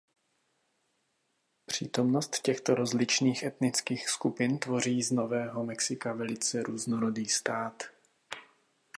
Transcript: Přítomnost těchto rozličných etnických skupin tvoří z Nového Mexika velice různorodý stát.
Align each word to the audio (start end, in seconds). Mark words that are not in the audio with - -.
Přítomnost 1.65 2.39
těchto 2.41 2.75
rozličných 2.75 3.43
etnických 3.43 4.09
skupin 4.09 4.59
tvoří 4.59 5.03
z 5.03 5.11
Nového 5.11 5.63
Mexika 5.65 6.13
velice 6.13 6.63
různorodý 6.63 7.25
stát. 7.25 7.83